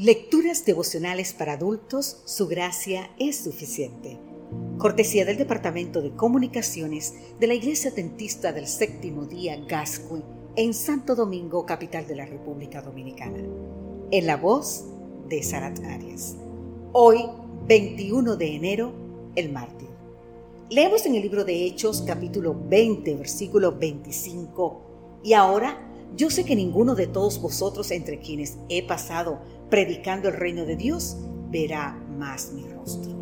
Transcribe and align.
Lecturas 0.00 0.64
devocionales 0.64 1.32
para 1.32 1.54
adultos, 1.54 2.22
su 2.24 2.46
gracia 2.46 3.10
es 3.18 3.36
suficiente. 3.40 4.16
Cortesía 4.78 5.24
del 5.24 5.38
Departamento 5.38 6.02
de 6.02 6.12
Comunicaciones 6.12 7.14
de 7.40 7.48
la 7.48 7.54
Iglesia 7.54 7.90
Dentista 7.90 8.52
del 8.52 8.68
Séptimo 8.68 9.26
Día 9.26 9.60
Gascue 9.66 10.22
en 10.54 10.72
Santo 10.72 11.16
Domingo, 11.16 11.66
capital 11.66 12.06
de 12.06 12.14
la 12.14 12.26
República 12.26 12.80
Dominicana. 12.80 13.42
En 14.12 14.26
la 14.28 14.36
voz 14.36 14.84
de 15.28 15.42
Sarat 15.42 15.80
Arias. 15.80 16.36
Hoy, 16.92 17.18
21 17.66 18.36
de 18.36 18.54
enero, 18.54 18.92
el 19.34 19.50
mártir. 19.50 19.88
Leemos 20.70 21.06
en 21.06 21.16
el 21.16 21.22
libro 21.22 21.44
de 21.44 21.64
Hechos, 21.64 22.04
capítulo 22.06 22.56
20, 22.68 23.16
versículo 23.16 23.76
25. 23.76 24.80
Y 25.24 25.32
ahora, 25.32 25.88
yo 26.16 26.30
sé 26.30 26.44
que 26.44 26.54
ninguno 26.54 26.94
de 26.94 27.08
todos 27.08 27.42
vosotros 27.42 27.90
entre 27.90 28.20
quienes 28.20 28.58
he 28.68 28.86
pasado 28.86 29.40
predicando 29.70 30.28
el 30.28 30.34
reino 30.34 30.64
de 30.64 30.76
Dios, 30.76 31.16
verá 31.50 31.92
más 32.16 32.52
mi 32.52 32.66
rostro. 32.68 33.18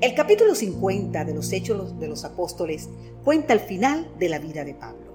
El 0.00 0.14
capítulo 0.14 0.54
50 0.54 1.24
de 1.24 1.34
los 1.34 1.52
Hechos 1.52 1.98
de 1.98 2.08
los 2.08 2.24
Apóstoles 2.24 2.88
cuenta 3.22 3.52
el 3.52 3.60
final 3.60 4.10
de 4.18 4.28
la 4.30 4.38
vida 4.38 4.64
de 4.64 4.74
Pablo. 4.74 5.12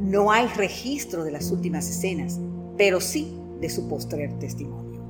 No 0.00 0.30
hay 0.30 0.46
registro 0.48 1.24
de 1.24 1.32
las 1.32 1.50
últimas 1.50 1.88
escenas, 1.88 2.38
pero 2.76 3.00
sí 3.00 3.36
de 3.60 3.68
su 3.68 3.88
postrer 3.88 4.38
testimonio. 4.38 5.02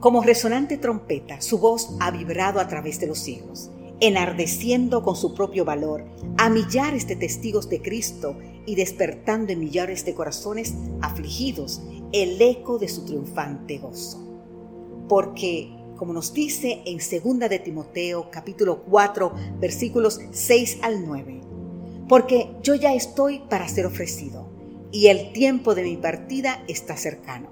Como 0.00 0.22
resonante 0.22 0.76
trompeta, 0.76 1.40
su 1.40 1.58
voz 1.58 1.96
ha 2.00 2.10
vibrado 2.10 2.60
a 2.60 2.68
través 2.68 3.00
de 3.00 3.06
los 3.06 3.18
siglos, 3.18 3.70
enardeciendo 4.00 5.02
con 5.02 5.16
su 5.16 5.34
propio 5.34 5.64
valor 5.64 6.04
a 6.36 6.50
millares 6.50 7.06
de 7.06 7.16
testigos 7.16 7.70
de 7.70 7.80
Cristo 7.80 8.36
y 8.66 8.74
despertando 8.74 9.52
en 9.52 9.60
millares 9.60 10.04
de 10.04 10.14
corazones 10.14 10.74
afligidos 11.00 11.80
el 12.14 12.40
eco 12.40 12.78
de 12.78 12.86
su 12.88 13.04
triunfante 13.04 13.78
gozo. 13.78 14.20
Porque, 15.08 15.68
como 15.96 16.12
nos 16.12 16.32
dice 16.32 16.80
en 16.86 16.98
2 16.98 17.50
de 17.50 17.58
Timoteo 17.58 18.30
capítulo 18.30 18.84
4 18.88 19.32
versículos 19.58 20.20
6 20.30 20.78
al 20.82 21.04
9, 21.04 21.40
porque 22.08 22.54
yo 22.62 22.76
ya 22.76 22.94
estoy 22.94 23.40
para 23.50 23.66
ser 23.66 23.86
ofrecido 23.86 24.46
y 24.92 25.08
el 25.08 25.32
tiempo 25.32 25.74
de 25.74 25.82
mi 25.82 25.96
partida 25.96 26.62
está 26.68 26.96
cercano. 26.96 27.48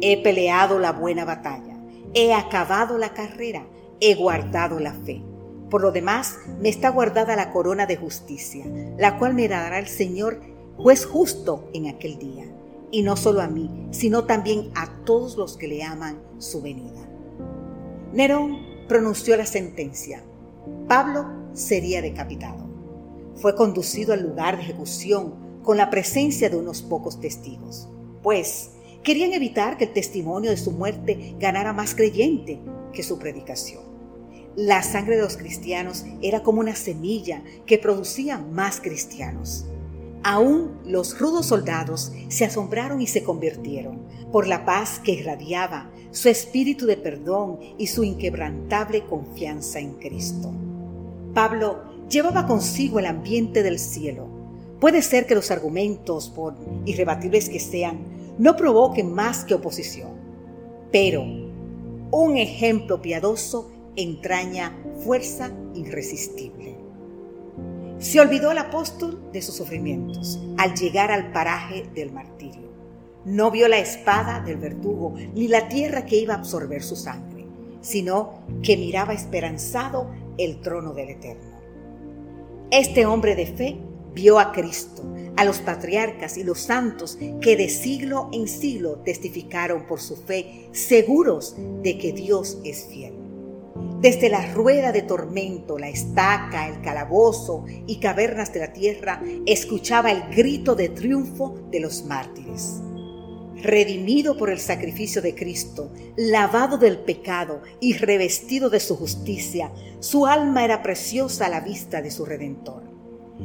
He 0.00 0.22
peleado 0.22 0.78
la 0.78 0.92
buena 0.92 1.24
batalla, 1.24 1.76
he 2.14 2.32
acabado 2.32 2.98
la 2.98 3.14
carrera, 3.14 3.66
he 3.98 4.14
guardado 4.14 4.78
la 4.78 4.92
fe. 4.92 5.22
Por 5.70 5.82
lo 5.82 5.90
demás, 5.90 6.38
me 6.60 6.68
está 6.68 6.90
guardada 6.90 7.34
la 7.34 7.50
corona 7.50 7.86
de 7.86 7.96
justicia, 7.96 8.64
la 8.96 9.18
cual 9.18 9.34
me 9.34 9.48
dará 9.48 9.80
el 9.80 9.88
Señor, 9.88 10.40
juez 10.76 11.04
justo 11.04 11.68
en 11.74 11.88
aquel 11.88 12.16
día 12.20 12.44
y 12.90 13.02
no 13.02 13.16
solo 13.16 13.40
a 13.40 13.48
mí, 13.48 13.88
sino 13.90 14.24
también 14.24 14.70
a 14.74 15.04
todos 15.04 15.36
los 15.36 15.56
que 15.56 15.68
le 15.68 15.82
aman 15.82 16.20
su 16.38 16.62
venida. 16.62 17.08
Nerón 18.12 18.58
pronunció 18.88 19.36
la 19.36 19.46
sentencia. 19.46 20.22
Pablo 20.88 21.26
sería 21.52 22.00
decapitado. 22.00 22.66
Fue 23.36 23.54
conducido 23.54 24.14
al 24.14 24.22
lugar 24.22 24.56
de 24.56 24.62
ejecución 24.62 25.34
con 25.62 25.76
la 25.76 25.90
presencia 25.90 26.48
de 26.48 26.56
unos 26.56 26.82
pocos 26.82 27.20
testigos, 27.20 27.88
pues 28.22 28.70
querían 29.02 29.32
evitar 29.32 29.76
que 29.76 29.84
el 29.84 29.92
testimonio 29.92 30.50
de 30.50 30.56
su 30.56 30.72
muerte 30.72 31.34
ganara 31.38 31.72
más 31.72 31.94
creyente 31.94 32.60
que 32.92 33.02
su 33.02 33.18
predicación. 33.18 33.82
La 34.56 34.82
sangre 34.82 35.16
de 35.16 35.22
los 35.22 35.36
cristianos 35.36 36.04
era 36.20 36.42
como 36.42 36.60
una 36.60 36.74
semilla 36.74 37.44
que 37.66 37.78
producía 37.78 38.38
más 38.38 38.80
cristianos. 38.80 39.66
Aún 40.22 40.78
los 40.84 41.18
rudos 41.18 41.46
soldados 41.46 42.12
se 42.28 42.44
asombraron 42.44 43.00
y 43.00 43.06
se 43.06 43.22
convirtieron 43.22 44.00
por 44.32 44.46
la 44.46 44.64
paz 44.64 45.00
que 45.02 45.12
irradiaba, 45.12 45.90
su 46.10 46.28
espíritu 46.28 46.86
de 46.86 46.96
perdón 46.96 47.58
y 47.78 47.86
su 47.86 48.02
inquebrantable 48.04 49.04
confianza 49.04 49.78
en 49.78 49.94
Cristo. 49.94 50.52
Pablo 51.34 51.82
llevaba 52.08 52.46
consigo 52.46 52.98
el 52.98 53.06
ambiente 53.06 53.62
del 53.62 53.78
cielo. 53.78 54.26
Puede 54.80 55.02
ser 55.02 55.26
que 55.26 55.34
los 55.34 55.50
argumentos, 55.50 56.28
por 56.30 56.54
irrebatibles 56.84 57.48
que 57.48 57.60
sean, 57.60 58.00
no 58.38 58.56
provoquen 58.56 59.12
más 59.12 59.44
que 59.44 59.54
oposición, 59.54 60.10
pero 60.90 61.22
un 61.22 62.36
ejemplo 62.36 63.02
piadoso 63.02 63.70
entraña 63.96 64.76
fuerza 65.04 65.50
irresistible. 65.74 66.87
Se 67.98 68.20
olvidó 68.20 68.52
el 68.52 68.58
apóstol 68.58 69.18
de 69.32 69.42
sus 69.42 69.56
sufrimientos 69.56 70.38
al 70.56 70.74
llegar 70.74 71.10
al 71.10 71.32
paraje 71.32 71.84
del 71.96 72.12
martirio. 72.12 72.68
No 73.24 73.50
vio 73.50 73.66
la 73.66 73.78
espada 73.78 74.40
del 74.40 74.56
verdugo 74.56 75.14
ni 75.34 75.48
la 75.48 75.68
tierra 75.68 76.06
que 76.06 76.16
iba 76.16 76.34
a 76.34 76.38
absorber 76.38 76.84
su 76.84 76.94
sangre, 76.94 77.44
sino 77.80 78.44
que 78.62 78.76
miraba 78.76 79.14
esperanzado 79.14 80.10
el 80.38 80.60
trono 80.60 80.94
del 80.94 81.10
Eterno. 81.10 81.58
Este 82.70 83.04
hombre 83.04 83.34
de 83.34 83.46
fe 83.46 83.80
vio 84.14 84.38
a 84.38 84.52
Cristo, 84.52 85.02
a 85.36 85.44
los 85.44 85.58
patriarcas 85.58 86.38
y 86.38 86.44
los 86.44 86.60
santos 86.60 87.18
que 87.40 87.56
de 87.56 87.68
siglo 87.68 88.28
en 88.32 88.46
siglo 88.46 89.00
testificaron 89.04 89.86
por 89.88 90.00
su 90.00 90.16
fe, 90.16 90.68
seguros 90.70 91.56
de 91.82 91.98
que 91.98 92.12
Dios 92.12 92.58
es 92.64 92.86
fiel. 92.86 93.27
Desde 94.00 94.28
la 94.28 94.54
rueda 94.54 94.92
de 94.92 95.02
tormento, 95.02 95.76
la 95.76 95.88
estaca, 95.88 96.68
el 96.68 96.80
calabozo 96.82 97.64
y 97.88 97.98
cavernas 97.98 98.52
de 98.52 98.60
la 98.60 98.72
tierra, 98.72 99.20
escuchaba 99.44 100.12
el 100.12 100.22
grito 100.34 100.76
de 100.76 100.88
triunfo 100.88 101.56
de 101.72 101.80
los 101.80 102.04
mártires. 102.04 102.80
Redimido 103.56 104.36
por 104.36 104.50
el 104.50 104.60
sacrificio 104.60 105.20
de 105.20 105.34
Cristo, 105.34 105.90
lavado 106.16 106.78
del 106.78 106.98
pecado 106.98 107.60
y 107.80 107.94
revestido 107.94 108.70
de 108.70 108.78
su 108.78 108.96
justicia, 108.96 109.72
su 109.98 110.26
alma 110.26 110.64
era 110.64 110.80
preciosa 110.80 111.46
a 111.46 111.48
la 111.48 111.60
vista 111.60 112.00
de 112.00 112.12
su 112.12 112.24
Redentor. 112.24 112.84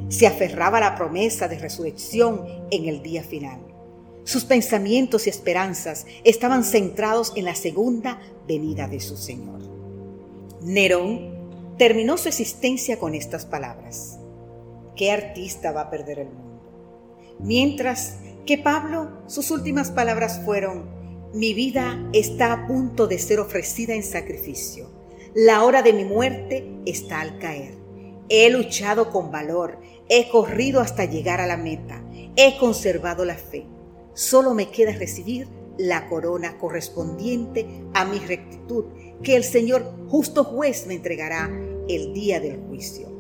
Se 0.10 0.28
aferraba 0.28 0.78
a 0.78 0.82
la 0.82 0.96
promesa 0.96 1.48
de 1.48 1.58
resurrección 1.58 2.46
en 2.70 2.86
el 2.86 3.02
día 3.02 3.24
final. 3.24 3.60
Sus 4.24 4.46
pensamientos 4.46 5.26
y 5.26 5.32
esperanzas 5.32 6.06
estaban 6.24 6.64
centrados 6.64 7.34
en 7.36 7.46
la 7.46 7.56
segunda 7.56 8.22
venida 8.48 8.88
de 8.88 9.00
su 9.00 9.18
Señor. 9.18 9.73
Nerón 10.64 11.76
terminó 11.78 12.18
su 12.18 12.30
existencia 12.30 12.98
con 12.98 13.16
estas 13.16 13.46
palabras. 13.46 14.18
¿Qué 14.96 15.12
artista 15.12 15.74
va 15.74 15.82
a 15.82 15.90
perder 15.90 16.20
el 16.20 16.30
mundo? 16.30 17.36
Mientras 17.40 18.20
que 18.46 18.58
Pablo, 18.58 19.24
sus 19.28 19.52
últimas 19.52 19.92
palabras 19.92 20.42
fueron, 20.46 20.90
mi 21.34 21.54
vida 21.54 22.08
está 22.14 22.54
a 22.54 22.68
punto 22.68 23.08
de 23.08 23.20
ser 23.20 23.42
ofrecida 23.42 23.94
en 23.94 24.04
sacrificio. 24.04 24.90
La 25.36 25.64
hora 25.64 25.82
de 25.82 25.92
mi 25.92 26.06
muerte 26.06 26.66
está 26.86 27.20
al 27.20 27.40
caer. 27.40 27.74
He 28.30 28.50
luchado 28.50 29.10
con 29.10 29.32
valor, 29.32 29.80
he 30.08 30.30
corrido 30.30 30.80
hasta 30.80 31.04
llegar 31.04 31.42
a 31.42 31.48
la 31.48 31.58
meta, 31.58 32.02
he 32.38 32.58
conservado 32.58 33.26
la 33.26 33.36
fe. 33.36 33.66
Solo 34.14 34.54
me 34.54 34.70
queda 34.70 34.94
recibir 34.94 35.48
la 35.78 36.08
corona 36.08 36.58
correspondiente 36.58 37.68
a 37.94 38.06
mi 38.06 38.20
rectitud 38.20 38.86
que 39.22 39.36
el 39.36 39.44
Señor 39.44 39.84
justo 40.08 40.44
juez 40.44 40.86
me 40.88 40.96
entregará 40.96 41.50
el 41.88 42.14
día 42.14 42.40
del 42.40 42.60
juicio. 42.68 43.12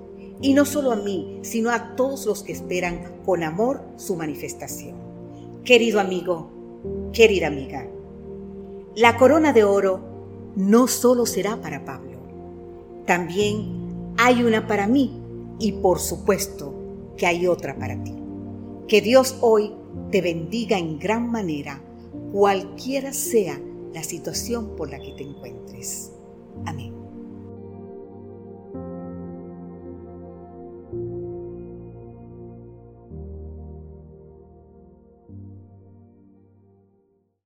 Y 0.41 0.53
no 0.53 0.65
solo 0.65 0.91
a 0.91 0.97
mí, 0.97 1.39
sino 1.41 1.69
a 1.71 1.95
todos 1.95 2.25
los 2.25 2.43
que 2.43 2.51
esperan 2.51 3.21
con 3.25 3.43
amor 3.43 3.81
su 3.95 4.15
manifestación. 4.15 4.95
Querido 5.63 5.99
amigo, 5.99 7.11
querida 7.13 7.47
amiga, 7.47 7.87
la 8.95 9.17
corona 9.17 9.53
de 9.53 9.63
oro 9.63 10.01
no 10.55 10.87
solo 10.87 11.25
será 11.25 11.61
para 11.61 11.85
Pablo, 11.85 12.19
también 13.05 14.13
hay 14.17 14.43
una 14.43 14.67
para 14.67 14.87
mí 14.87 15.19
y 15.59 15.73
por 15.73 15.99
supuesto 15.99 16.73
que 17.17 17.25
hay 17.25 17.47
otra 17.47 17.77
para 17.77 18.01
ti. 18.03 18.13
Que 18.87 19.01
Dios 19.01 19.37
hoy 19.41 19.73
te 20.11 20.21
bendiga 20.21 20.77
en 20.77 20.99
gran 20.99 21.31
manera, 21.31 21.81
cualquiera 22.33 23.13
sea 23.13 23.61
la 23.93 24.01
situación 24.01 24.75
por 24.75 24.89
la 24.89 24.99
que 24.99 25.11
te 25.11 25.23
encuentres. 25.23 26.11
Amén. 26.65 27.02